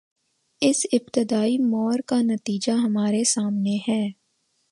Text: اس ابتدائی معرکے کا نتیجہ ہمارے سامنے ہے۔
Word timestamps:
اس 0.61 0.85
ابتدائی 0.93 1.57
معرکے 1.57 2.01
کا 2.07 2.21
نتیجہ 2.21 2.71
ہمارے 2.71 3.23
سامنے 3.23 3.77
ہے۔ 3.87 4.01